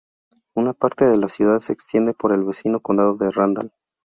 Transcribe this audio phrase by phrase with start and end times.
[0.55, 3.71] Una parte de la ciudad se extiende por el vecino condado de Randall.